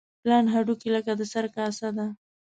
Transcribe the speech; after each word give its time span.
پلن 0.21 0.45
هډوکي 0.53 0.89
لکه 0.95 1.11
د 1.19 1.21
سر 1.33 1.45
کاسه 1.55 1.89
ده. 1.97 2.07